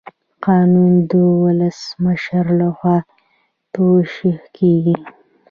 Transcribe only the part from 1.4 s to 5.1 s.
ولسمشر لخوا توشیح کیږي.